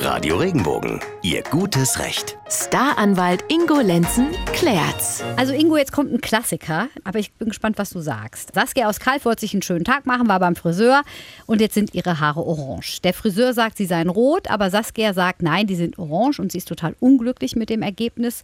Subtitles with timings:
[0.00, 2.38] Radio Regenbogen, Ihr gutes Recht.
[2.48, 5.24] Staranwalt Ingo Lenzen klärt's.
[5.36, 8.54] Also Ingo, jetzt kommt ein Klassiker, aber ich bin gespannt, was du sagst.
[8.54, 11.02] Saskia aus Kalf wollte sich einen schönen Tag machen, war beim Friseur
[11.46, 13.00] und jetzt sind ihre Haare orange.
[13.02, 16.58] Der Friseur sagt, sie seien rot, aber Saskia sagt, nein, die sind orange und sie
[16.58, 18.42] ist total unglücklich mit dem Ergebnis.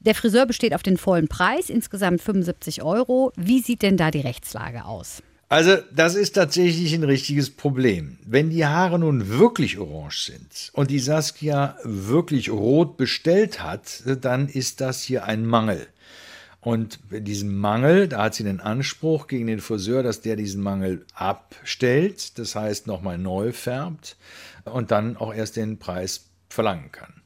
[0.00, 3.32] Der Friseur besteht auf den vollen Preis, insgesamt 75 Euro.
[3.36, 5.22] Wie sieht denn da die Rechtslage aus?
[5.50, 8.18] Also, das ist tatsächlich ein richtiges Problem.
[8.26, 14.48] Wenn die Haare nun wirklich orange sind und die Saskia wirklich rot bestellt hat, dann
[14.48, 15.86] ist das hier ein Mangel.
[16.60, 21.06] Und diesen Mangel, da hat sie den Anspruch gegen den Friseur, dass der diesen Mangel
[21.14, 24.16] abstellt, das heißt nochmal neu färbt
[24.64, 27.22] und dann auch erst den Preis verlangen kann.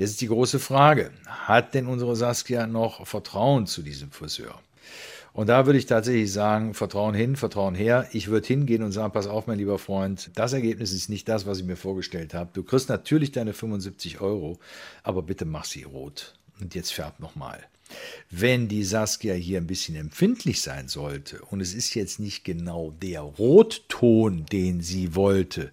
[0.00, 4.58] Jetzt ist die große Frage, hat denn unsere Saskia noch Vertrauen zu diesem Friseur?
[5.34, 8.08] Und da würde ich tatsächlich sagen, Vertrauen hin, Vertrauen her.
[8.12, 11.44] Ich würde hingehen und sagen, pass auf, mein lieber Freund, das Ergebnis ist nicht das,
[11.44, 12.48] was ich mir vorgestellt habe.
[12.54, 14.58] Du kriegst natürlich deine 75 Euro,
[15.02, 16.32] aber bitte mach sie rot.
[16.62, 17.58] Und jetzt färb nochmal.
[18.30, 22.92] Wenn die Saskia hier ein bisschen empfindlich sein sollte und es ist jetzt nicht genau
[23.02, 25.72] der Rotton, den sie wollte,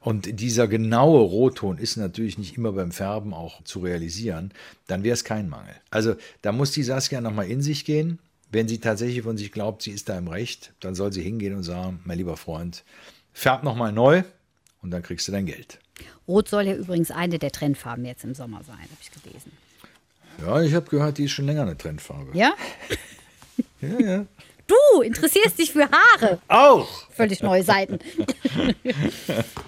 [0.00, 4.52] und dieser genaue Rotton ist natürlich nicht immer beim Färben auch zu realisieren,
[4.86, 5.74] dann wäre es kein Mangel.
[5.90, 8.18] Also da muss die Saskia nochmal in sich gehen,
[8.52, 11.54] wenn sie tatsächlich von sich glaubt, sie ist da im Recht, dann soll sie hingehen
[11.54, 12.84] und sagen, mein lieber Freund,
[13.32, 14.22] färb nochmal neu
[14.82, 15.80] und dann kriegst du dein Geld.
[16.28, 19.52] Rot soll ja übrigens eine der Trendfarben jetzt im Sommer sein, habe ich gelesen.
[20.46, 22.36] Ja, ich habe gehört, die ist schon länger eine Trendfarbe.
[22.36, 22.54] Ja?
[23.80, 24.26] Ja, ja.
[24.66, 26.38] Du interessierst dich für Haare.
[26.48, 26.88] Auch!
[27.10, 27.98] Völlig neue Seiten.